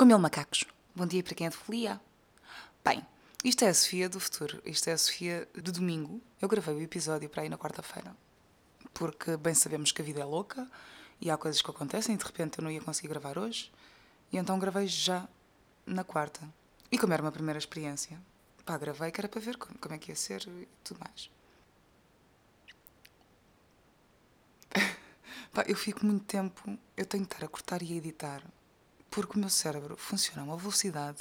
[0.00, 0.64] Com mil macacos.
[0.96, 2.00] Bom dia para quem é de folia.
[2.82, 3.06] Bem,
[3.44, 4.62] isto é a Sofia do futuro.
[4.64, 6.22] Isto é a Sofia de domingo.
[6.40, 8.16] Eu gravei o episódio para aí na quarta-feira.
[8.94, 10.66] Porque bem sabemos que a vida é louca
[11.20, 13.70] e há coisas que acontecem e de repente eu não ia conseguir gravar hoje.
[14.32, 15.28] E então gravei já
[15.84, 16.48] na quarta.
[16.90, 18.18] E como era uma primeira experiência,
[18.64, 21.30] pá, gravei que era para ver como, como é que ia ser e tudo mais.
[25.52, 28.42] pá, eu fico muito tempo, eu tenho que estar a cortar e a editar
[29.10, 31.18] porque o meu cérebro funciona a uma velocidade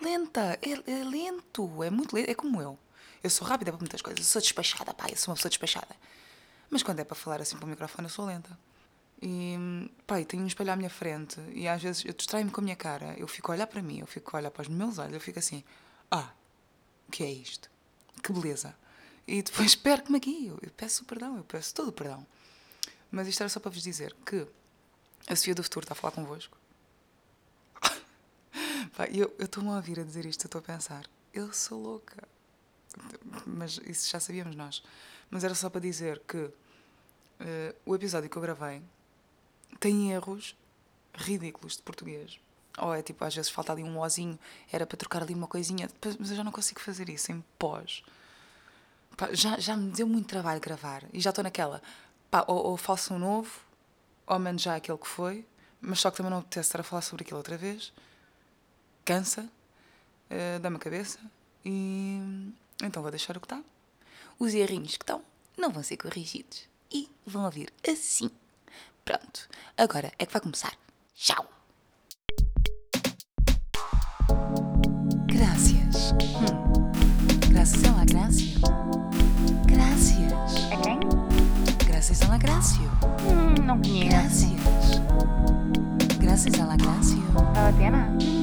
[0.00, 2.78] lenta, é, é lento, é muito lento, é como eu.
[3.22, 5.94] Eu sou rápida para muitas coisas, eu sou despachada, pá, eu sou uma pessoa despachada.
[6.68, 8.58] Mas quando é para falar assim para o microfone, eu sou lenta.
[9.20, 9.56] E,
[10.06, 12.64] pá, e tenho um espelho à minha frente e às vezes eu distraio-me com a
[12.64, 14.98] minha cara, eu fico a olhar para mim, eu fico a olhar para os meus
[14.98, 15.62] olhos, eu fico assim,
[16.10, 16.32] ah,
[17.06, 17.70] o que é isto?
[18.20, 18.74] Que beleza.
[19.24, 22.26] E depois perco-me aqui, eu, eu peço perdão, eu peço todo o perdão.
[23.12, 24.44] Mas isto era só para vos dizer que
[25.28, 26.58] a Sofia do Futuro está a falar convosco
[28.96, 32.28] Pá, eu estou-me a ouvir a dizer isto, estou a pensar, eu sou louca.
[33.46, 34.82] Mas isso já sabíamos nós.
[35.30, 36.52] Mas era só para dizer que uh,
[37.86, 38.82] o episódio que eu gravei
[39.80, 40.54] tem erros
[41.14, 42.38] ridículos de português.
[42.78, 44.38] Ou é tipo, às vezes falta ali um ozinho,
[44.70, 48.02] era para trocar ali uma coisinha, mas eu já não consigo fazer isso em pós.
[49.16, 51.82] Pá, já, já me deu muito trabalho gravar e já estou naquela,
[52.30, 53.60] pá, ou, ou faço um novo,
[54.26, 55.46] ou menos já aquele que foi,
[55.80, 57.92] mas só que também não apetece estar a falar sobre aquilo outra vez
[59.04, 61.18] cansa, uh, dá-me a cabeça
[61.64, 62.20] e
[62.82, 63.62] então vou deixar o que está.
[64.38, 65.22] Os errinhos que estão
[65.56, 68.30] não vão ser corrigidos e vão ouvir assim.
[69.04, 70.76] Pronto, agora é que vai começar.
[71.14, 71.48] Tchau!
[75.26, 76.12] Graças.
[76.12, 76.72] Hum.
[77.50, 78.58] Graças a la Gracia.
[79.66, 80.72] Gracias.
[80.72, 81.00] A quem?
[81.86, 82.88] Graças a la Gracia.
[83.26, 84.08] Hum, não conheço.
[84.08, 85.00] Gracias.
[86.18, 87.22] Graças a la Gracia.
[87.54, 88.41] Vale a pena?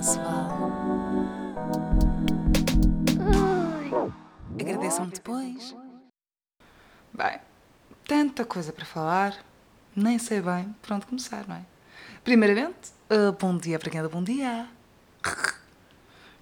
[0.00, 0.16] Yes,
[4.58, 5.76] Agradeçam-me depois.
[7.12, 7.38] Bem,
[8.08, 9.44] tanta coisa para falar,
[9.94, 11.66] nem sei bem por onde começar, não é?
[12.24, 14.66] Primeiramente, uh, bom dia para quem é do bom dia.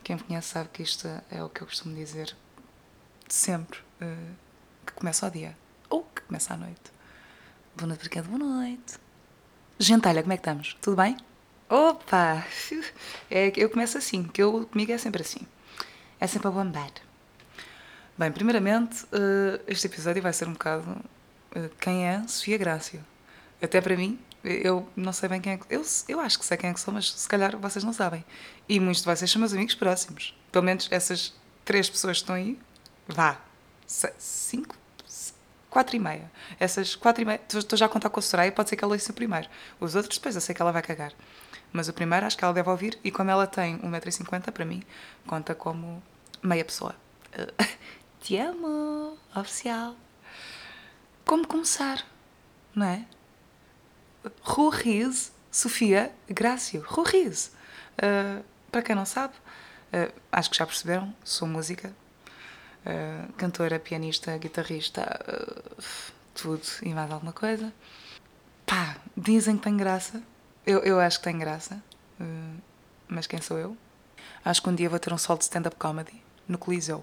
[0.05, 2.37] Quem me conhece sabe que isto é o que eu costumo dizer
[3.29, 4.37] sempre uh,
[4.87, 5.59] que começa o dia
[5.91, 6.93] ou que começa a noite.
[7.77, 8.99] Boa noite para quem é de boa noite.
[9.81, 10.79] Gentalha, como é que estamos?
[10.81, 11.17] Tudo bem?
[11.69, 12.47] Opa!
[13.31, 15.41] É, eu começo assim, que eu, comigo é sempre assim.
[16.19, 16.91] É sempre a bombar.
[18.17, 20.91] Bem, primeiramente, uh, este episódio vai ser um bocado
[21.55, 23.05] uh, quem é Sofia Grácio.
[23.61, 25.67] Até para mim, eu não sei bem quem é que.
[25.69, 28.25] Eu, eu acho que sei quem é que sou, mas se calhar vocês não sabem.
[28.67, 30.35] E muitos de vocês são meus amigos próximos.
[30.51, 31.35] Pelo menos essas
[31.67, 32.59] três pessoas que estão aí,
[33.07, 33.39] vá,
[33.87, 34.75] cinco,
[35.69, 36.31] quatro e meia.
[36.59, 38.95] Essas quatro e meia, estou já a contar com a Soraya, pode ser que ela
[38.95, 39.49] ouça primeiro.
[39.79, 41.13] Os outros depois, eu sei que ela vai cagar.
[41.73, 44.83] Mas o primeiro acho que ela deve ouvir, e como ela tem 1,50m, para mim,
[45.27, 46.03] conta como
[46.43, 46.95] meia pessoa.
[48.21, 49.95] Te amo, oficial.
[51.25, 52.05] Como começar,
[52.75, 53.05] não é?
[54.43, 56.85] Rurris, Sofia Grácio.
[56.87, 57.53] Rurris.
[57.99, 61.95] Uh, para quem não sabe, uh, acho que já perceberam, sou música.
[62.85, 65.21] Uh, cantora, pianista, guitarrista,
[66.35, 67.73] tudo e mais alguma coisa.
[68.65, 70.23] Pá, dizem que tem graça.
[70.69, 71.83] Eu, eu acho que tem graça.
[73.09, 73.75] mas quem sou eu?
[74.45, 77.03] Acho que um dia vou ter um solo de stand-up comedy no Coliseu.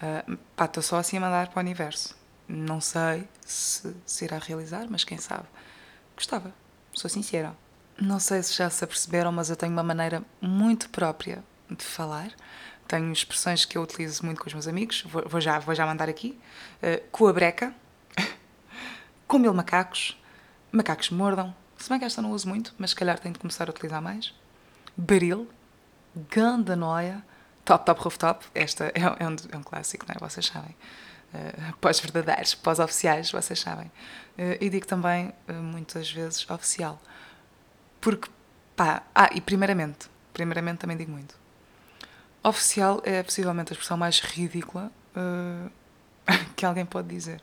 [0.00, 2.16] Uh, pá, estou só assim a mandar para o universo.
[2.46, 5.48] Não sei se se irá realizar, mas quem sabe.
[6.14, 6.54] Gostava,
[6.94, 7.52] sou sincera.
[8.00, 12.30] Não sei se já se aperceberam, mas eu tenho uma maneira muito própria de falar.
[12.86, 15.02] Tenho expressões que eu utilizo muito com os meus amigos.
[15.02, 16.38] Vou, vou já, vou já mandar aqui.
[16.80, 17.74] Uh, com a breca.
[19.26, 20.16] com mil macacos.
[20.70, 21.52] Macacos mordam.
[21.80, 24.02] Se bem que esta não uso muito, mas se calhar tenho de começar a utilizar
[24.02, 24.34] mais.
[24.96, 25.48] Baril.
[26.28, 27.24] Ganda noia
[27.64, 30.18] Top Top Rooftop, esta é, é, um, é um clássico, não é?
[30.18, 30.74] Vocês sabem.
[31.32, 33.86] Uh, pós-verdadeiros, pós-oficiais, vocês sabem.
[34.36, 37.00] Uh, e digo também, uh, muitas vezes, oficial.
[38.00, 38.28] Porque,
[38.76, 41.34] pá, ah, e primeiramente, primeiramente também digo muito.
[42.42, 44.90] Oficial é possivelmente a expressão mais ridícula
[46.56, 47.40] que alguém pode dizer.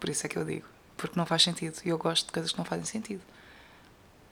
[0.00, 0.66] Por isso é que eu digo.
[0.96, 1.78] Porque não faz sentido.
[1.84, 3.22] E eu gosto de coisas que não fazem sentido.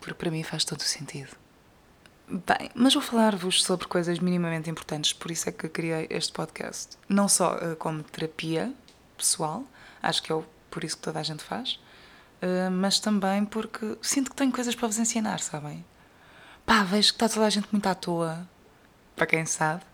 [0.00, 1.36] Porque para mim faz todo o sentido.
[2.28, 6.96] Bem, mas vou falar-vos sobre coisas minimamente importantes, por isso é que criei este podcast.
[7.08, 8.72] Não só uh, como terapia
[9.16, 9.64] pessoal,
[10.02, 11.78] acho que é por isso que toda a gente faz,
[12.42, 15.84] uh, mas também porque sinto que tenho coisas para vos ensinar, sabem?
[16.64, 18.48] Pá, vejo que está toda a gente muito à toa,
[19.14, 19.84] para quem sabe.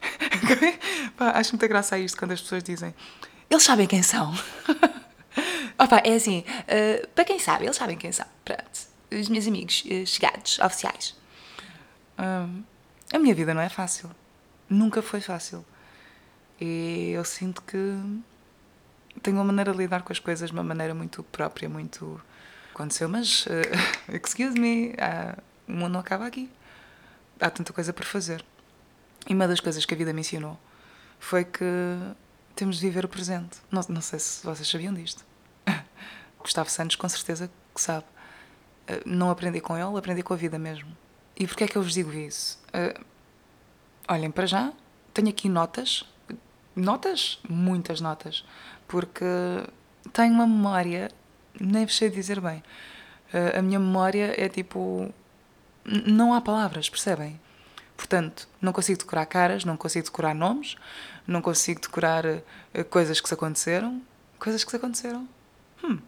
[1.16, 2.92] Pá, acho muita graça a isto quando as pessoas dizem
[3.48, 4.34] eles sabem quem são.
[5.78, 8.26] Opa, é assim, uh, para quem sabe, eles sabem quem são.
[8.44, 11.14] Pronto, os meus amigos chegados, oficiais.
[12.18, 12.62] hum,
[13.12, 14.10] a minha vida não é fácil.
[14.68, 15.64] Nunca foi fácil.
[16.60, 17.78] E eu sinto que
[19.22, 22.20] tenho uma maneira de lidar com as coisas, uma maneira muito própria, muito.
[22.74, 23.46] Aconteceu, mas.
[23.46, 23.50] Uh,
[24.22, 26.50] excuse me, uh, o mundo não acaba aqui.
[27.40, 28.44] Há tanta coisa por fazer.
[29.28, 30.58] E uma das coisas que a vida me ensinou
[31.18, 31.64] foi que
[32.54, 33.58] temos de viver o presente.
[33.70, 35.24] Não, não sei se vocês sabiam disto.
[36.40, 38.04] Gustavo Santos, com certeza que sabe.
[38.88, 40.96] Uh, não aprendi com ele, aprendi com a vida mesmo.
[41.36, 42.58] E porquê é que eu vos digo isso?
[42.68, 43.04] Uh,
[44.08, 44.72] olhem, para já,
[45.12, 46.04] tenho aqui notas.
[46.74, 47.38] Notas?
[47.48, 48.44] Muitas notas.
[48.88, 49.24] Porque
[50.12, 51.10] tenho uma memória,
[51.60, 52.62] nem vos sei dizer bem.
[53.34, 55.12] Uh, a minha memória é tipo.
[55.84, 57.40] Não há palavras, percebem?
[57.96, 60.76] Portanto, não consigo decorar caras, não consigo decorar nomes,
[61.26, 64.02] não consigo decorar uh, coisas que se aconteceram.
[64.38, 65.28] Coisas que se aconteceram.
[65.82, 65.98] Hum.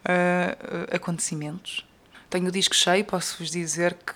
[0.00, 1.86] Uh, acontecimentos.
[2.28, 4.14] Tenho o disco cheio, posso-vos dizer que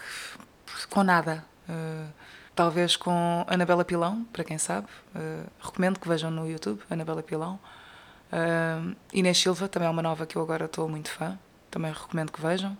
[0.88, 1.44] com nada.
[1.68, 2.10] Uh,
[2.54, 4.86] talvez com Anabela Pilão, para quem sabe.
[5.60, 7.58] recomendo que vejam no YouTube, Anabela Pilão.
[9.12, 11.38] Inês Silva, também é uma nova que eu agora estou muito fã.
[11.70, 12.76] Também recomendo que vejam.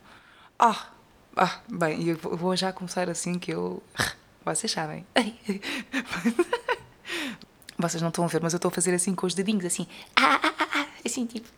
[0.59, 0.87] Ah,
[1.37, 3.83] ah, bem, eu vou já começar assim que eu.
[4.45, 5.05] Vocês sabem.
[7.77, 9.89] Vocês não estão a ver, mas eu estou a fazer assim com os dedinhos, assim.
[10.15, 11.49] Ah, ah, ah assim, tipo.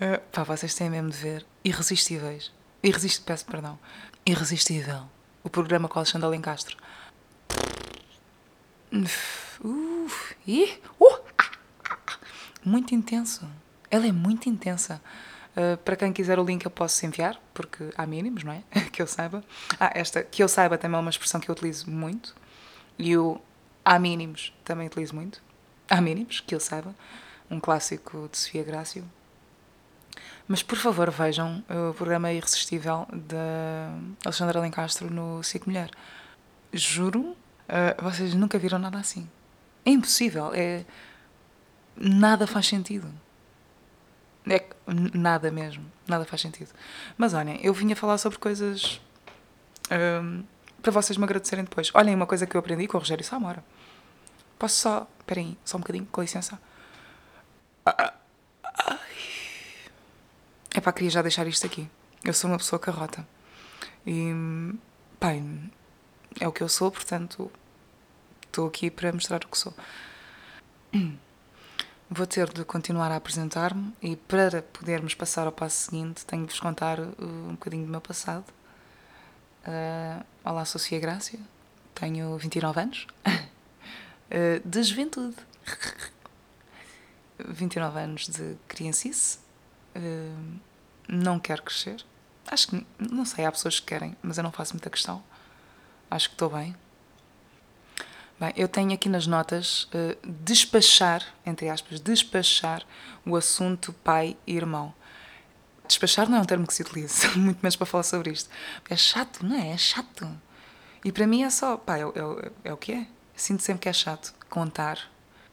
[0.00, 1.46] Uh, pá, vocês têm mesmo de ver.
[1.62, 2.50] Irresistíveis.
[2.82, 3.22] Irresist...
[3.22, 3.78] Peço perdão.
[4.24, 5.02] Irresistível.
[5.44, 6.74] O programa com Alexandre Alencastro.
[8.90, 10.08] Uf, uh,
[11.38, 11.50] ah,
[11.90, 12.18] ah, ah.
[12.64, 13.46] muito intenso.
[13.90, 15.02] Ela é muito intensa.
[15.50, 18.62] Uh, para quem quiser o link eu posso enviar, porque há mínimos, não é?
[18.90, 19.44] que eu saiba.
[19.78, 22.34] Ah, esta, que eu saiba também é uma expressão que eu utilizo muito.
[22.98, 23.38] E o
[23.84, 25.42] há mínimos também utilizo muito.
[25.90, 26.94] Há mínimos, que eu saiba.
[27.50, 29.04] Um clássico de Sofia Grácio.
[30.50, 33.94] Mas por favor vejam o programa Irresistível da
[34.24, 35.88] Alexandra Alencastro no SIC Mulher.
[36.72, 39.30] Juro, uh, vocês nunca viram nada assim.
[39.84, 40.50] É impossível.
[40.52, 40.84] É...
[41.96, 43.08] Nada faz sentido.
[44.44, 44.64] É
[45.14, 46.70] nada mesmo, nada faz sentido.
[47.16, 49.00] Mas olhem, eu vinha falar sobre coisas
[49.92, 50.42] um,
[50.82, 51.92] para vocês me agradecerem depois.
[51.94, 53.62] Olhem, uma coisa que eu aprendi com o Rogério Samora.
[54.58, 55.06] Posso só.
[55.20, 56.58] Esperem, só um bocadinho, com licença.
[60.74, 61.88] É pá, queria já deixar isto aqui.
[62.24, 63.26] Eu sou uma pessoa carrota.
[64.06, 64.32] E.
[65.18, 65.42] pai,
[66.38, 67.50] é o que eu sou, portanto.
[68.46, 69.74] Estou aqui para mostrar o que sou.
[72.12, 76.50] Vou ter de continuar a apresentar-me e para podermos passar ao passo seguinte tenho de
[76.50, 78.44] vos contar uh, um bocadinho do meu passado.
[79.64, 81.38] Uh, olá, sou Sofia Grácia,
[81.94, 85.36] tenho 29 anos, uh, de juventude.
[87.38, 89.38] 29 anos de criancice,
[91.08, 92.04] não quero crescer.
[92.46, 95.22] Acho que, não sei, há pessoas que querem, mas eu não faço muita questão.
[96.10, 96.74] Acho que estou bem.
[98.40, 102.82] Bem, eu tenho aqui nas notas uh, despachar, entre aspas, despachar
[103.26, 104.94] o assunto pai e irmão.
[105.86, 108.48] Despachar não é um termo que se utiliza, muito menos para falar sobre isto.
[108.88, 109.72] É chato, não é?
[109.72, 110.26] É chato.
[111.04, 113.06] E para mim é só, pá, é, é, é o que é.
[113.36, 114.98] Sinto sempre que é chato contar.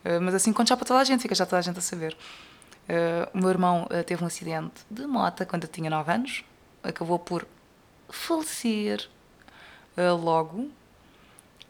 [0.04, 1.82] Uh, mas assim, conto já para toda a gente, fica já toda a gente a
[1.82, 2.16] saber.
[2.88, 6.44] Uh, o meu irmão teve um acidente de moto quando eu tinha 9 anos.
[6.82, 7.46] Acabou por
[8.08, 9.08] falecer
[10.22, 10.70] logo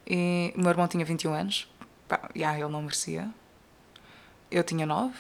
[0.07, 1.69] e o meu irmão tinha 21 anos.
[2.07, 3.29] Pá, yeah, ele não merecia.
[4.51, 5.15] Eu tinha 9.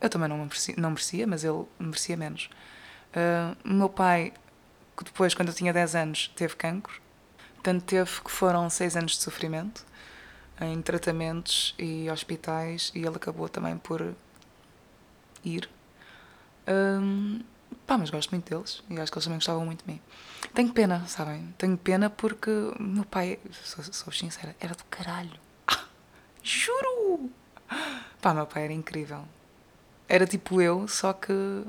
[0.00, 2.50] Eu também não merecia, não merecia mas ele merecia menos.
[3.14, 4.32] Uh, o meu pai,
[5.02, 7.00] depois, quando eu tinha 10 anos, teve cancro.
[7.62, 9.86] Tanto teve que foram 6 anos de sofrimento
[10.60, 14.14] em tratamentos e hospitais e ele acabou também por
[15.44, 15.68] ir.
[16.66, 17.40] Um,
[17.86, 20.00] pá, mas gosto muito deles e acho que eles também gostavam muito de mim.
[20.54, 21.54] Tenho pena, sabem?
[21.58, 25.38] Tenho pena porque meu pai, sou, sou sincera, era do caralho.
[25.66, 25.84] Ah,
[26.42, 27.30] juro!
[28.20, 29.24] Pá, meu pai era incrível.
[30.08, 31.64] Era tipo eu, só que.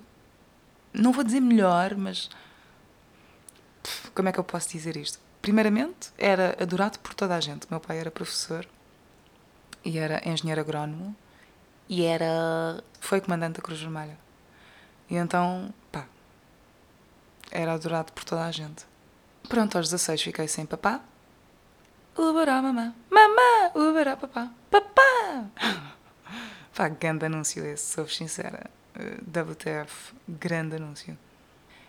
[0.93, 2.29] Não vou dizer melhor, mas.
[4.13, 5.19] Como é que eu posso dizer isto?
[5.41, 7.67] Primeiramente, era adorado por toda a gente.
[7.69, 8.67] Meu pai era professor
[9.83, 11.15] e era engenheiro agrónomo
[11.87, 12.83] e era.
[12.99, 14.17] foi comandante da Cruz Vermelha.
[15.09, 16.05] E então, pá,
[17.51, 18.85] era adorado por toda a gente.
[19.47, 21.01] Pronto, aos 16 fiquei sem papá.
[22.17, 25.45] Uberá mamã, mamã, uberá papá, papá.
[26.75, 28.69] Pá, grande anúncio esse, sou sincera.
[28.97, 31.17] Uh, WTF, grande anúncio.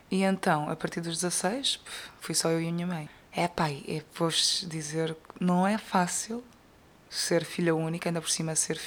[0.09, 1.81] E então, a partir dos 16,
[2.21, 3.09] fui só eu e a minha mãe.
[3.33, 6.41] É pai, é, vou-vos dizer não é fácil
[7.09, 8.79] ser filha única, ainda por cima ser.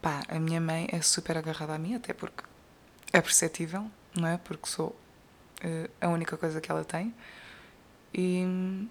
[0.00, 2.44] Pá, a minha mãe é super agarrada a mim, até porque
[3.12, 4.38] é perceptível, não é?
[4.38, 7.14] Porque sou uh, a única coisa que ela tem.
[8.14, 8.88] E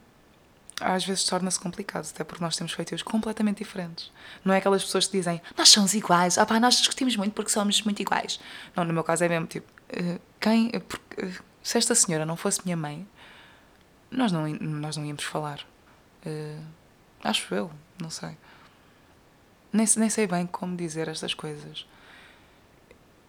[0.80, 4.12] às vezes torna-se complicado, até porque nós temos feitios completamente diferentes.
[4.46, 7.52] Não é aquelas pessoas que dizem nós somos iguais, ah pá, nós discutimos muito porque
[7.52, 8.40] somos muito iguais.
[8.76, 11.32] Não, no meu caso é mesmo tipo, eh, quem, eh, porque,
[11.64, 13.08] se esta senhora não fosse minha mãe,
[14.12, 15.66] nós não, nós não íamos falar.
[16.26, 16.64] Uh,
[17.24, 18.38] acho eu, não sei.
[19.72, 21.86] Nem, nem sei bem como dizer estas coisas.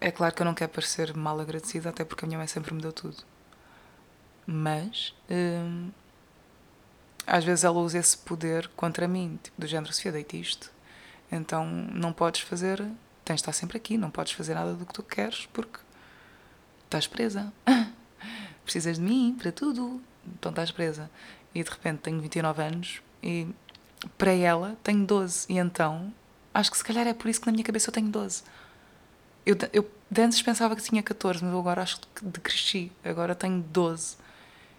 [0.00, 2.72] É claro que eu não quero parecer mal agradecida, até porque a minha mãe sempre
[2.72, 3.16] me deu tudo.
[4.46, 5.90] Mas hum,
[7.26, 10.72] às vezes ela usa esse poder contra mim, tipo, do género, Sofia, deite isto.
[11.30, 12.78] Então não podes fazer,
[13.24, 15.78] tens de estar sempre aqui, não podes fazer nada do que tu queres porque
[16.84, 17.52] estás presa.
[18.64, 21.10] Precisas de mim para tudo, então estás presa.
[21.54, 23.48] E de repente tenho 29 anos e
[24.16, 25.52] para ela tenho 12.
[25.52, 26.12] E então
[26.58, 28.42] acho que se calhar é por isso que na minha cabeça eu tenho 12.
[29.46, 32.90] Eu, eu de antes pensava que tinha 14, mas eu agora acho que decresci.
[33.04, 34.16] Agora tenho 12.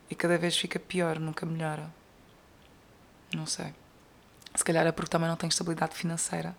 [0.10, 1.90] E cada vez fica pior, nunca melhora.
[3.34, 3.74] Não sei.
[4.54, 6.56] Se calhar é porque também não tenho estabilidade financeira.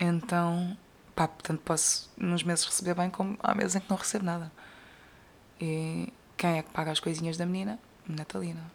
[0.00, 0.76] Então,
[1.14, 4.50] pá, portanto posso nos meses receber bem, como há meses em que não recebo nada.
[5.60, 7.78] E quem é que paga as coisinhas da menina?
[8.08, 8.70] Natalina.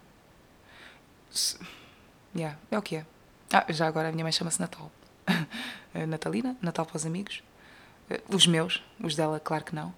[2.36, 3.06] Yeah, é o que é.
[3.52, 4.92] Ah, já agora a minha mãe chama-se Natal.
[6.08, 7.44] Natalina, Natal para os amigos.
[8.10, 9.94] Eh, os meus, os dela, claro que não.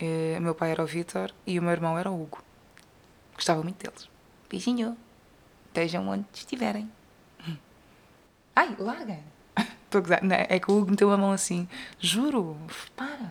[0.00, 2.42] Eh, o meu pai era o Vitor e o meu irmão era o Hugo.
[3.34, 4.08] Gostava muito deles.
[4.48, 4.96] Beijinho.
[5.68, 6.90] Estejam onde estiverem.
[8.54, 9.18] Ai, larga!
[9.84, 10.22] Estou a gozar.
[10.22, 11.68] Não, é que o Hugo meteu a mão assim.
[11.98, 12.58] Juro,
[12.96, 13.30] para.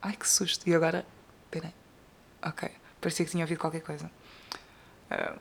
[0.00, 0.68] Ai, que susto.
[0.68, 1.04] E agora.
[1.50, 1.74] Peraí.
[2.42, 2.70] Ok.
[3.00, 4.10] Parecia que tinha ouvido qualquer coisa.
[5.10, 5.38] Uh,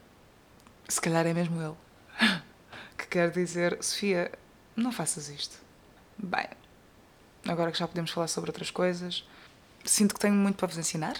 [0.87, 1.75] se calhar é mesmo ele.
[3.07, 4.31] Que quer dizer: Sofia,
[4.75, 5.57] não faças isto.
[6.17, 6.47] Bem,
[7.47, 9.23] agora que já podemos falar sobre outras coisas,
[9.85, 11.15] sinto que tenho muito para vos ensinar.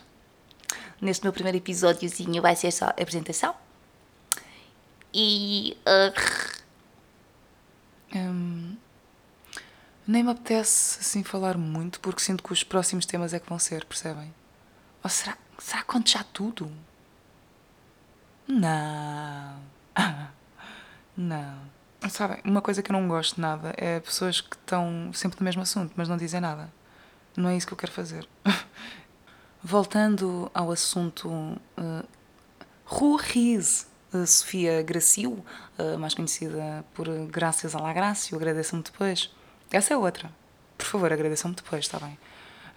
[1.01, 3.55] Neste meu primeiro episódiozinho vai ser só apresentação.
[5.13, 5.77] E.
[5.87, 6.57] Uh...
[8.15, 8.77] Um,
[10.07, 13.59] nem me apetece assim falar muito porque sinto que os próximos temas é que vão
[13.59, 14.33] ser, percebem?
[15.03, 16.71] Ou será, será que conto já tudo?
[18.47, 19.61] Não.
[21.17, 21.76] Não.
[22.09, 25.61] Sabem, uma coisa que eu não gosto nada é pessoas que estão sempre no mesmo
[25.61, 26.71] assunto, mas não dizem nada.
[27.35, 28.27] Não é isso que eu quero fazer.
[29.63, 32.07] Voltando ao assunto uh,
[32.85, 35.43] Ruiz, uh, Sofia Graciu,
[35.77, 39.33] uh, mais conhecida por Graças a la Grácio, agradeçam-me depois.
[39.71, 40.31] Essa é outra.
[40.77, 42.17] Por favor, agradeçam-me depois, está bem?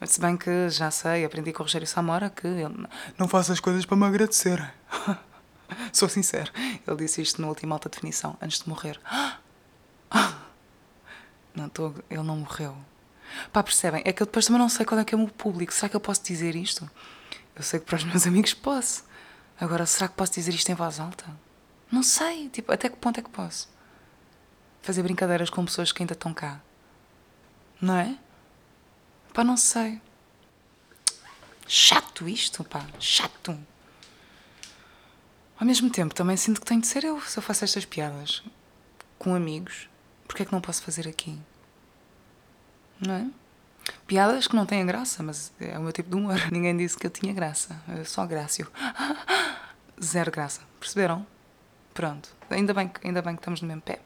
[0.06, 3.60] Se bem que já sei, aprendi com o Rogério Samora que ele não faça as
[3.60, 4.72] coisas para me agradecer.
[5.92, 6.52] Sou sincero.
[6.86, 9.00] Ele disse isto na última alta definição, antes de morrer.
[11.52, 12.76] Não, tô, ele não morreu.
[13.52, 14.02] Pá, percebem?
[14.04, 15.74] É que eu depois também não sei qual é que é o meu público.
[15.74, 16.88] Será que eu posso dizer isto?
[17.56, 19.04] Eu sei que para os meus amigos posso.
[19.60, 21.24] Agora, será que posso dizer isto em voz alta?
[21.90, 22.48] Não sei.
[22.50, 23.68] Tipo, até que ponto é que posso?
[24.80, 26.60] Fazer brincadeiras com pessoas que ainda estão cá.
[27.80, 28.16] Não é?
[29.34, 30.00] Pá, não sei.
[31.66, 32.86] Chato isto, pá.
[32.98, 33.58] Chato.
[35.60, 38.42] Ao mesmo tempo, também sinto que tenho de ser eu se eu faço estas piadas
[39.18, 39.90] com amigos.
[40.26, 41.38] Porque é que não posso fazer aqui?
[42.98, 43.26] Não é?
[44.06, 46.38] Piadas que não têm graça, mas é o meu tipo de humor.
[46.50, 47.78] Ninguém disse que eu tinha graça.
[47.88, 48.72] Eu só grácio.
[50.02, 50.62] Zero graça.
[50.78, 51.26] Perceberam?
[51.92, 52.34] Pronto.
[52.48, 54.00] Ainda bem, que, ainda bem que estamos no mesmo pé.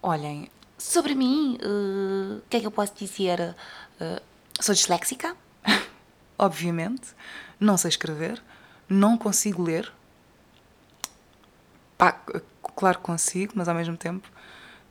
[0.00, 3.56] Olhem, sobre mim, uh, o uh, que é que eu posso dizer?
[4.00, 4.22] Uh,
[4.60, 5.36] sou disléxica?
[6.38, 7.16] Obviamente.
[7.58, 8.40] Não sei escrever
[8.88, 9.92] não consigo ler.
[11.96, 12.12] Pá,
[12.76, 14.28] claro que consigo, mas ao mesmo tempo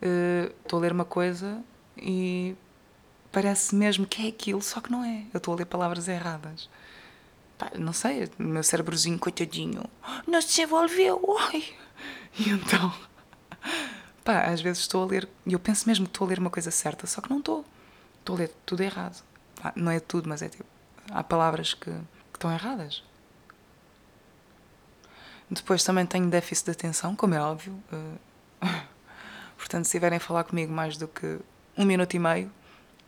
[0.02, 1.64] uh, estou a ler uma coisa
[1.98, 2.56] e
[3.32, 5.26] parece mesmo que é aquilo, só que não é.
[5.34, 6.70] Eu estou a ler palavras erradas.
[7.58, 9.84] Pá, não sei, o meu cérebrozinho, coitadinho,
[10.28, 11.22] não se desenvolveu.
[11.52, 11.64] Ai.
[12.40, 12.94] E então,
[14.24, 16.50] pá, às vezes estou a ler, e eu penso mesmo que estou a ler uma
[16.52, 17.66] coisa certa, só que não estou.
[18.20, 19.24] Estou a ler tudo errado.
[19.62, 20.66] Pá, não é tudo, mas é tipo,
[21.10, 23.04] há palavras que, que estão erradas.
[25.50, 27.82] Depois também tenho déficit de atenção, como é óbvio.
[27.92, 28.68] Eh,
[29.58, 31.40] portanto, se estiverem a falar comigo mais do que
[31.78, 32.52] um minuto e meio,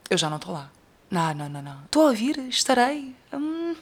[0.09, 0.71] eu já não estou lá.
[1.11, 1.83] Não, não, não, não.
[1.85, 3.15] Estou a ouvir, estarei.
[3.33, 3.75] Hum,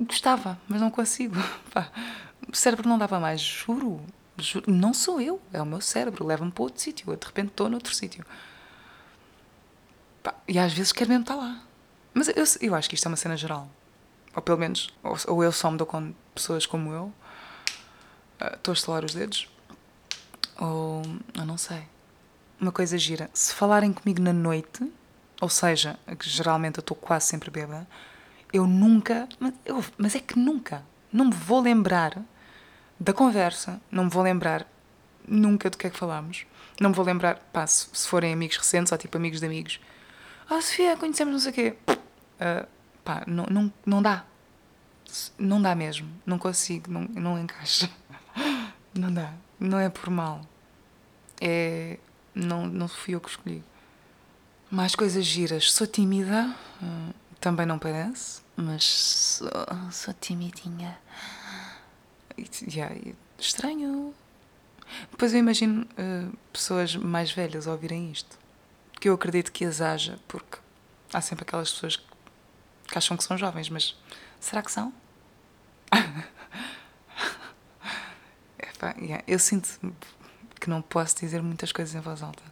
[0.00, 1.36] gostava, mas não consigo.
[1.72, 1.90] Pá,
[2.48, 4.00] o cérebro não dava mais, juro,
[4.38, 4.70] juro.
[4.70, 7.12] Não sou eu, é o meu cérebro, leva-me para outro sítio.
[7.12, 8.24] Eu de repente estou noutro sítio.
[10.48, 11.62] E às vezes quero mesmo estar lá.
[12.12, 13.68] Mas eu, eu acho que isto é uma cena geral.
[14.34, 17.12] Ou pelo menos, ou, ou eu só me dou com pessoas como eu,
[18.40, 19.48] estou a estalar os dedos.
[20.58, 21.02] Ou.
[21.34, 21.82] Eu não sei.
[22.60, 23.28] Uma coisa gira.
[23.34, 24.90] Se falarem comigo na noite,
[25.40, 27.86] ou seja, que geralmente eu estou quase sempre bêbada,
[28.52, 32.18] eu nunca, mas, eu- mas é que nunca, não me vou lembrar
[32.98, 34.66] da conversa, não me vou lembrar
[35.28, 36.46] nunca do que é que falámos.
[36.80, 39.78] Não me vou lembrar, pá, se, se forem amigos recentes ou tipo amigos de amigos.
[40.48, 41.76] Ah, Sofia, conhecemos não sei o quê.
[42.40, 42.66] Ah,
[43.04, 44.24] pá, não, não, não dá.
[45.38, 46.08] Não dá mesmo.
[46.24, 47.90] Não consigo, não, não encaixa.
[48.96, 49.32] Não dá.
[49.60, 50.40] Não é por mal.
[51.40, 51.98] É.
[52.34, 53.62] Não, não fui eu que escolhi.
[54.70, 55.70] Mais coisas giras.
[55.72, 56.54] Sou tímida.
[56.82, 57.10] ah,
[57.40, 58.40] também não parece.
[58.56, 59.50] Mas sou,
[59.92, 60.98] sou timidinha.
[62.62, 62.94] Yeah,
[63.38, 64.14] estranho.
[65.10, 68.38] Depois eu imagino ah, pessoas mais velhas ouvirem isto.
[68.98, 70.58] Que eu acredito que as haja, porque
[71.12, 73.94] há sempre aquelas pessoas que acham que são jovens, mas
[74.40, 74.92] será que são?
[78.84, 79.80] Yeah, eu sinto
[80.60, 82.42] que não posso dizer muitas coisas em voz alta.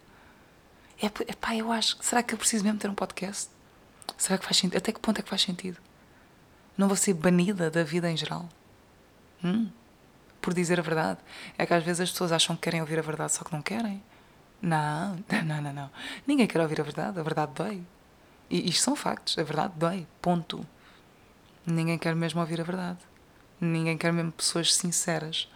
[1.01, 1.97] É, epá, eu acho.
[2.01, 3.49] Será que eu preciso mesmo ter um podcast?
[4.17, 4.77] Será que faz sentido?
[4.77, 5.77] Até que ponto é que faz sentido?
[6.77, 8.47] Não vou ser banida da vida em geral?
[9.43, 9.69] Hum?
[10.41, 11.19] Por dizer a verdade?
[11.57, 13.61] É que às vezes as pessoas acham que querem ouvir a verdade, só que não
[13.61, 14.01] querem.
[14.61, 15.91] Não, não, não, não.
[16.25, 17.19] Ninguém quer ouvir a verdade.
[17.19, 17.83] A verdade dói.
[18.49, 19.37] E isto são factos.
[19.37, 20.07] A verdade dói.
[20.21, 20.65] Ponto.
[21.65, 22.99] Ninguém quer mesmo ouvir a verdade.
[23.59, 25.49] Ninguém quer mesmo pessoas sinceras.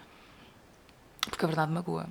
[1.28, 2.06] Porque a verdade magoa.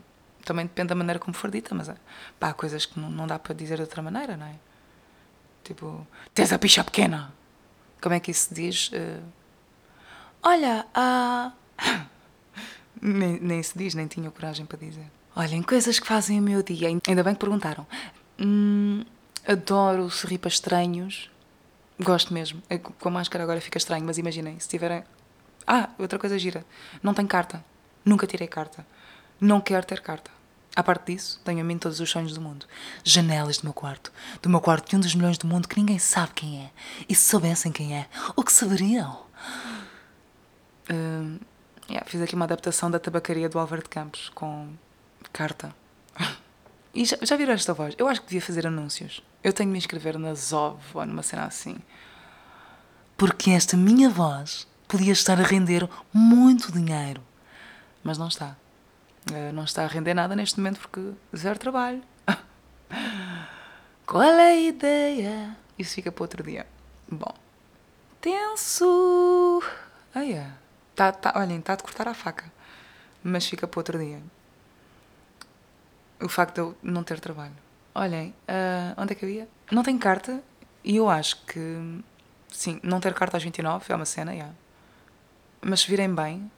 [0.46, 1.96] Também depende da maneira como for dita, mas é,
[2.40, 4.56] pá, há coisas que não, não dá para dizer de outra maneira, não é?
[5.64, 7.34] Tipo, tens a picha pequena.
[8.02, 8.90] Como é que isso se diz?
[8.94, 9.20] Eh,
[10.42, 11.52] Olha, ah.
[13.02, 15.06] nem, nem se diz, nem tinha coragem para dizer.
[15.36, 16.90] Olhem, coisas que fazem o meu dia.
[17.08, 17.86] Ainda bem que perguntaram.
[18.40, 19.04] Hum,
[19.48, 21.30] adoro sorrir para estranhos.
[22.00, 22.62] Gosto mesmo.
[22.70, 25.04] É, Com a máscara agora fica estranho, mas imaginem, se tiverem.
[25.68, 26.66] Ah, outra coisa gira.
[27.04, 27.64] Não tenho carta.
[28.04, 28.86] Nunca tirei carta.
[29.40, 30.32] Não quero ter carta.
[30.76, 32.66] À parte disso, tenho a mim todos os sonhos do mundo.
[33.04, 34.12] Janelas do meu quarto.
[34.42, 36.70] Do meu quarto de um dos milhões do mundo que ninguém sabe quem é.
[37.08, 39.26] E se soubessem quem é, o que saberiam?
[40.92, 41.40] Hum,
[41.90, 44.70] yeah, fiz aqui uma adaptação da tabacaria do Álvaro de Campos com
[45.34, 45.74] carta.
[46.94, 47.94] E já, já viram esta voz?
[47.98, 49.22] Eu acho que devia fazer anúncios.
[49.44, 51.78] Eu tenho de me inscrever na Zov ou numa cena assim.
[53.16, 57.22] Porque esta minha voz podia estar a render muito dinheiro.
[58.04, 58.58] Mas não está.
[59.32, 62.02] Eh, Não está a render nada neste momento porque zero trabalho.
[64.06, 65.58] Qual é a ideia?
[65.78, 66.66] Isso fica para outro dia.
[67.10, 67.34] Bom.
[68.22, 69.62] Tenso.
[70.14, 70.52] Ah, é.
[70.96, 72.52] Tá, tá, olhem, está de cortar a faca.
[73.24, 74.22] Mas fica para outro dia.
[76.22, 77.56] O facto de eu não ter trabalho.
[77.96, 79.48] Olhem, ah, onde é que eu ia?
[79.72, 80.42] Não tenho carta
[80.84, 82.02] e eu acho que,
[82.52, 84.50] sim, não ter carta aos 29 é uma cena, já.
[85.62, 86.50] Mas se virem bem,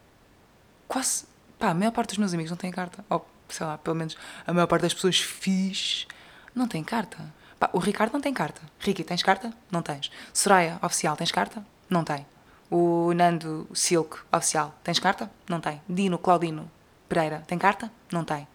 [0.88, 1.24] quase,
[1.62, 3.04] pá, a maior parte dos meus amigos não tem carta.
[3.08, 6.08] Ou, sei lá, pelo menos a maior parte das pessoas fixe
[6.52, 7.18] não tem carta.
[7.56, 8.60] Pá, o Ricardo não tem carta.
[8.80, 9.52] Ricky, tens carta?
[9.70, 10.10] Não tens.
[10.34, 11.64] Soraya, oficial, tens carta?
[11.88, 12.26] Não tem.
[12.68, 15.30] O Nando Silk, oficial, tens carta?
[15.48, 15.80] Não tem.
[15.88, 16.68] Dino, Claudino,
[17.08, 17.92] Pereira, tem carta?
[18.10, 18.48] Não tem.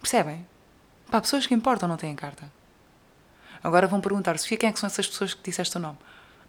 [0.00, 0.44] Percebem?
[1.08, 2.50] Pá, pessoas que importam não têm carta.
[3.62, 5.98] Agora vão perguntar, Sofia, quem é que são essas pessoas que disseste o nome?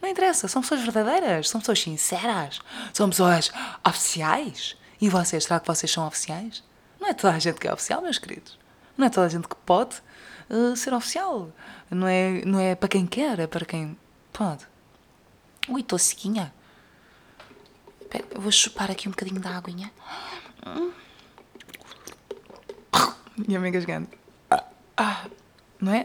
[0.02, 2.62] Não interessa, são pessoas verdadeiras, são pessoas sinceras,
[2.94, 3.52] são pessoas
[3.86, 4.76] oficiais.
[5.00, 6.64] E vocês, será que vocês são oficiais?
[7.00, 8.58] Não é toda a gente que é oficial, meus queridos.
[8.98, 10.02] Não é toda a gente que pode
[10.50, 11.52] uh, ser oficial.
[11.90, 13.98] Não é, não é para quem quer, é para quem
[14.34, 14.66] pode.
[15.70, 16.54] Ui, estou sequinha.
[18.02, 19.92] Espera, eu vou chupar aqui um bocadinho da aguinha.
[23.48, 24.10] E me engasgando.
[24.96, 25.28] Ah,
[25.80, 26.04] não é?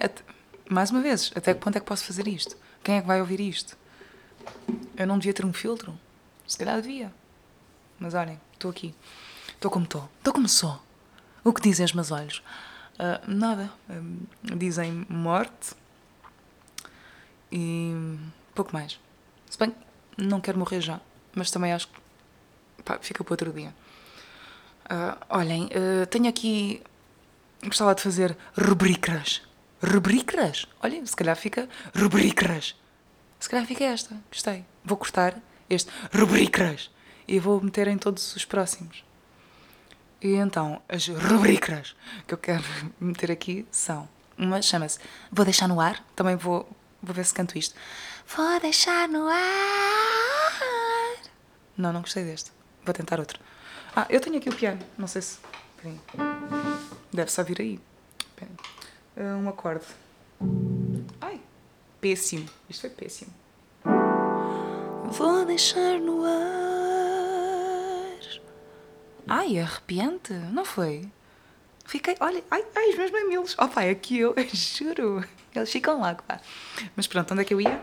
[0.68, 2.57] Mais uma vez, até que ponto é que posso fazer isto?
[2.85, 3.76] Quem é que vai ouvir isto?
[4.96, 5.98] Eu não devia ter um filtro?
[6.46, 7.12] Se calhar devia.
[7.98, 8.94] Mas olhem, estou aqui.
[9.48, 10.09] Estou como estou.
[10.18, 10.81] Estou como sou.
[11.44, 12.42] O que dizem os meus olhos?
[12.98, 13.72] Ah, nada.
[13.90, 14.20] Hum,
[14.57, 15.75] dizem morte
[17.51, 17.92] e
[18.55, 18.98] pouco mais.
[19.51, 19.75] Se bem
[20.16, 21.01] não quero morrer já,
[21.35, 23.75] mas também acho que pá, fica para outro dia.
[24.88, 25.68] Ah, olhem,
[26.11, 26.83] tenho aqui.
[27.64, 29.42] Gostava de fazer rubricas.
[29.83, 30.66] Rubricas?
[30.83, 32.77] Olhem, se calhar fica rubricas.
[33.38, 34.16] Se calhar fica esta.
[34.31, 34.64] Gostei.
[34.85, 36.91] Vou cortar este rubricas
[37.26, 39.04] e vou meter em todos os próximos.
[40.20, 42.64] E então, as rubricas que eu quero
[43.00, 44.08] meter aqui são.
[44.38, 44.98] Uma chama-se
[45.30, 46.04] Vou Deixar no Ar.
[46.16, 46.68] Também vou,
[47.02, 47.74] vou ver se canto isto.
[48.35, 49.37] Vou deixar no ar.
[51.76, 52.52] Não, não gostei deste.
[52.85, 53.38] Vou tentar outro.
[53.94, 54.80] Ah, eu tenho aqui o piano.
[54.96, 55.38] Não sei se.
[55.76, 56.00] Peraí.
[57.12, 57.80] Deve só vir aí.
[58.37, 58.52] Peraí.
[59.16, 59.85] Ah, um acorde.
[61.20, 61.40] Ai,
[62.00, 62.48] péssimo.
[62.70, 63.32] Isto foi péssimo.
[65.11, 66.91] Vou deixar no ar.
[69.26, 70.32] Ai, arrepiante.
[70.32, 71.11] Não foi?
[71.85, 73.56] Fiquei, olha, ai, ai, os meus mamilos.
[73.58, 75.24] Oh, pai, aqui eu, juro.
[75.54, 76.40] Eles ficam lá, pá.
[76.96, 77.82] Mas pronto, onde é que eu ia?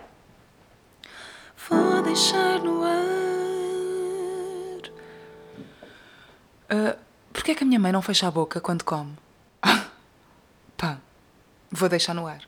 [1.70, 2.90] vou deixar no ar.
[6.72, 9.16] Uh, Porquê é que a minha mãe não fecha a boca quando come?
[10.76, 10.98] Pá,
[11.72, 12.42] vou deixar no ar.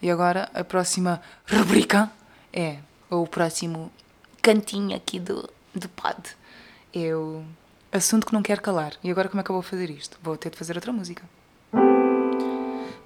[0.00, 2.10] E agora a próxima rubrica
[2.52, 3.92] é o próximo
[4.42, 6.36] Cantinho aqui do, do pod.
[6.92, 7.44] é o
[7.92, 8.94] assunto que não quero calar.
[9.04, 10.18] E agora como é que eu vou fazer isto?
[10.22, 11.22] Vou ter de fazer outra música.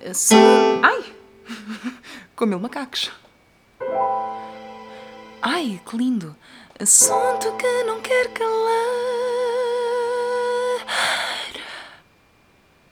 [0.08, 0.84] Assunto.
[0.84, 1.12] Ai!
[2.36, 3.10] Com mil macacos.
[5.42, 6.36] Ai, que lindo!
[6.78, 8.86] Assunto que não quero calar.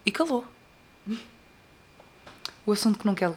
[0.06, 0.44] E calou.
[2.66, 3.32] O assunto que não quer.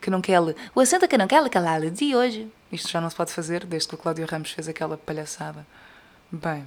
[0.00, 0.40] Que não quer.
[0.74, 2.50] O assunto que não quer calar de hoje.
[2.70, 5.66] Isto já não se pode fazer desde que o Cláudio Ramos fez aquela palhaçada.
[6.30, 6.64] Bem,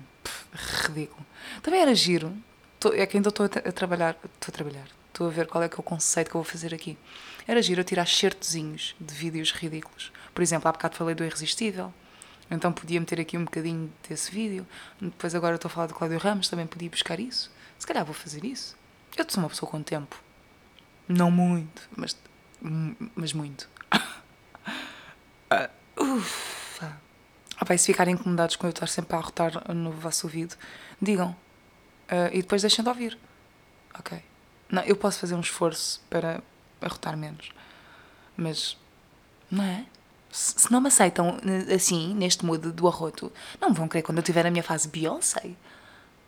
[0.53, 1.25] ridículo.
[1.61, 2.35] Também era giro.
[2.95, 4.17] É que ainda estou a, tra- a trabalhar.
[4.23, 4.87] Estou a trabalhar.
[5.07, 6.97] Estou a ver qual é que é o conceito que eu vou fazer aqui.
[7.47, 10.11] Era giro eu tirar certozinhos de vídeos ridículos.
[10.33, 11.93] Por exemplo, há bocado falei do Irresistível.
[12.51, 14.65] Então podia meter aqui um bocadinho desse vídeo.
[14.99, 17.49] Depois agora estou a falar do Cláudio Ramos, também podia buscar isso.
[17.79, 18.75] Se calhar vou fazer isso.
[19.15, 20.19] Eu sou uma pessoa com tempo.
[21.07, 22.17] Não muito, mas,
[23.15, 23.69] mas muito.
[25.49, 26.52] Ah, Ufa.
[27.57, 30.55] Ah, pá, se ficarem incomodados com eu estar sempre a arrotar no vosso ouvido,
[31.01, 31.35] digam.
[32.09, 33.17] Ah, e depois deixem de ouvir.
[33.97, 34.21] Ok.
[34.69, 36.41] Não, eu posso fazer um esforço para
[36.81, 37.51] arrotar menos.
[38.35, 38.77] Mas,
[39.49, 39.85] não é?
[40.31, 44.01] Se, se não me aceitam eh, assim, neste mood do arroto, não me vão querer
[44.01, 45.51] quando eu tiver a minha fase Beyoncé.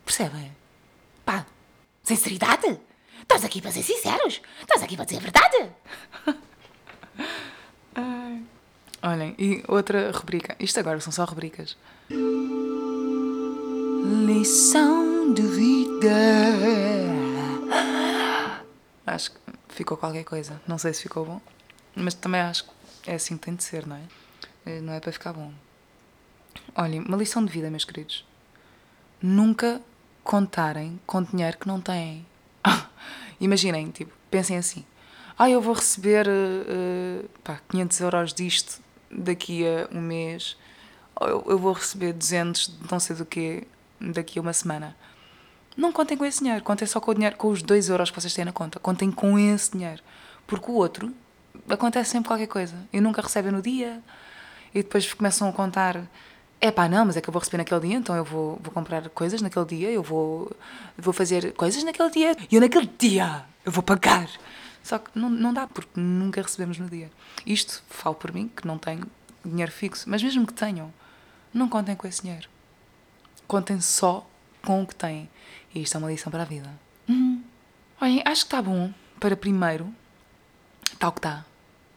[0.06, 0.56] Percebem?
[1.26, 1.46] Pá,
[2.04, 2.80] sinceridade?
[3.22, 4.42] Estás aqui para ser sinceros?
[4.62, 5.72] Estás aqui para dizer a verdade?
[9.06, 10.56] Olhem, e outra rubrica.
[10.60, 11.78] Isto agora são só rubricas.
[14.26, 16.10] Lição de vida.
[19.06, 19.38] Acho que
[19.70, 20.60] ficou qualquer coisa.
[20.68, 21.40] Não sei se ficou bom,
[21.96, 22.72] mas também acho que
[23.12, 24.02] é assim que tem de ser, não é?
[24.66, 25.54] Eh, Não é para ficar bom.
[26.76, 28.26] Olhem, uma lição de vida, meus queridos.
[29.22, 29.80] Nunca
[30.24, 32.26] contarem com dinheiro que não têm.
[33.40, 34.84] Imaginem, tipo, pensem assim.
[35.38, 38.85] Ah, eu vou receber eh, pá, 500 euros disto
[39.18, 40.58] daqui a um mês.
[41.20, 43.64] Eu, vou receber 200 de não sei do quê
[44.00, 44.96] daqui a uma semana.
[45.78, 46.64] Não contem com esse dinheiro.
[46.64, 48.80] Contem só com o dinheiro, com os 2 euros que vocês têm na conta.
[48.80, 50.02] Contem com esse dinheiro.
[50.46, 51.14] Porque o outro
[51.70, 52.76] acontece sempre qualquer coisa.
[52.92, 54.02] E nunca recebem no dia.
[54.74, 56.02] E depois começam a contar.
[56.60, 58.74] É pá, não, mas é que eu vou receber naquele dia, então eu vou, vou
[58.74, 60.52] comprar coisas naquele dia, eu vou,
[60.98, 64.28] vou fazer coisas naquele dia, e eu naquele dia eu vou pagar.
[64.86, 67.10] Só que não, não dá, porque nunca recebemos no dia.
[67.44, 69.08] Isto falo por mim, que não tenho
[69.44, 70.94] dinheiro fixo, mas mesmo que tenham,
[71.52, 72.48] não contem com esse dinheiro.
[73.48, 74.30] Contem só
[74.64, 75.28] com o que têm.
[75.74, 76.72] E isto é uma lição para a vida.
[77.10, 77.44] Uhum.
[78.00, 79.92] Olhem, acho que está bom para primeiro.
[80.94, 81.44] Está o que está.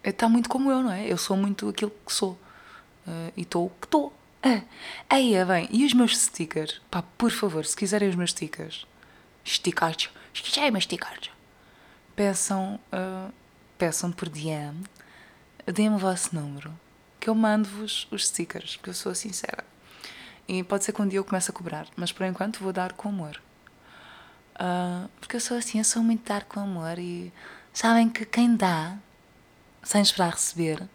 [0.03, 1.13] Está muito como eu, não é?
[1.13, 2.39] Eu sou muito aquilo que sou.
[3.07, 4.15] Eh, e estou o que estou.
[4.43, 4.63] Ah,
[5.11, 5.69] aí é bem.
[5.71, 6.81] E os meus stickers?
[6.91, 8.87] Pá, por favor, se quiserem os meus stickers.
[9.45, 10.09] Stickers.
[10.73, 11.38] Meus stickers.
[12.19, 13.31] Peçam, ah,
[13.79, 14.83] peçam por DM.
[15.65, 16.77] Deem-me o vosso número.
[17.21, 18.77] Que eu mando-vos os stickers.
[18.77, 19.65] Porque eu sou sincera.
[20.49, 21.87] E pode ser que um dia eu comece a cobrar.
[21.95, 23.41] Mas por enquanto vou dar com amor.
[24.57, 26.99] Ah, porque eu sou assim, eu sou muito dar com amor.
[26.99, 27.33] E
[27.73, 28.97] sabem que quem dá,
[29.85, 30.89] sem esperar receber,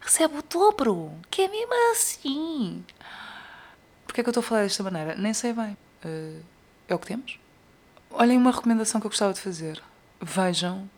[0.00, 1.12] recebe o dobro.
[1.30, 2.82] Que é mesmo assim.
[4.06, 5.14] Porquê é que eu estou a falar desta maneira?
[5.14, 5.76] Nem sei bem.
[6.02, 6.40] Ah,
[6.88, 7.38] é o que temos?
[8.12, 9.89] Olhem uma recomendação que eu gostava de fazer.
[10.20, 10.88] Vejam.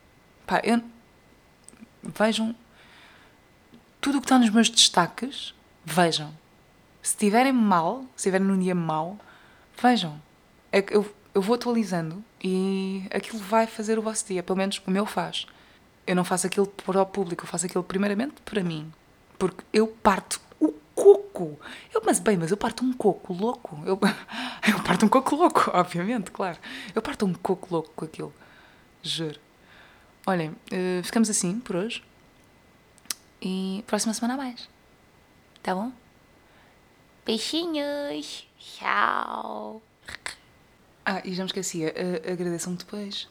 [0.45, 0.81] Pá, eu.
[2.03, 2.55] Vejam.
[4.01, 5.53] Tudo o que está nos meus destaques.
[5.85, 6.33] Vejam.
[7.01, 9.17] Se estiverem mal, se estiverem num dia mau,
[9.81, 10.21] vejam.
[10.71, 14.41] É eu, eu vou atualizando e aquilo vai fazer o vosso dia.
[14.41, 15.45] Pelo menos o meu faz.
[16.07, 18.91] Eu não faço aquilo para o público, eu faço aquilo primeiramente para mim.
[19.37, 21.59] Porque eu parto o coco.
[21.93, 23.81] Eu, mas bem, mas eu parto um coco louco.
[23.85, 23.99] Eu,
[24.69, 26.57] eu parto um coco louco, obviamente, claro.
[26.95, 28.33] Eu parto um coco louco com aquilo.
[29.03, 29.39] Juro.
[30.25, 32.03] Olhem, eh, ficamos assim por hoje.
[33.41, 34.69] E próxima semana mais.
[35.61, 35.91] Tá bom?
[37.25, 38.47] Beijinhos.
[38.57, 39.81] Tchau.
[41.05, 41.89] Ah, e já me esquecia.
[41.95, 43.27] eh, Agradeçam-me depois.